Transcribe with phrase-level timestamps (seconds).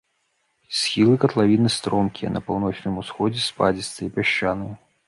[0.77, 4.75] Схілы катлавіны стромкія, на паўночным усходзе спадзістыя, пясчаныя.